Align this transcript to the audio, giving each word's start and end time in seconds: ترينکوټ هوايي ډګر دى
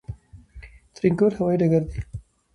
ترينکوټ 0.95 1.31
هوايي 1.39 1.57
ډګر 1.61 1.83
دى 1.89 1.99